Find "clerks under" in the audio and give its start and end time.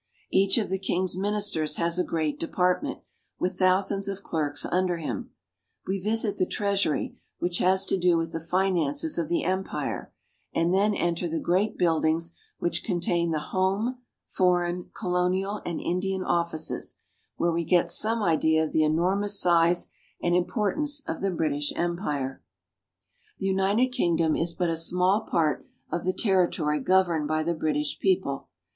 4.23-4.97